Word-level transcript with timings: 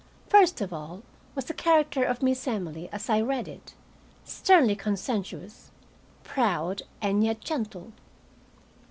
First 0.29 0.61
of 0.61 0.73
all 0.73 1.03
was 1.35 1.45
the 1.45 1.53
character 1.53 2.03
of 2.03 2.23
Miss 2.23 2.47
Emily 2.47 2.89
as 2.91 3.07
I 3.07 3.21
read 3.21 3.47
it, 3.47 3.75
sternly 4.25 4.75
conscientious, 4.75 5.69
proud, 6.23 6.81
and 7.03 7.23
yet 7.23 7.39
gentle. 7.41 7.91